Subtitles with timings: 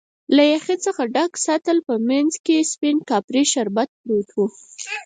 [0.35, 4.37] له یخی څخه د ډک سطل په مینځ کې سپین کاپري شربت پروت و.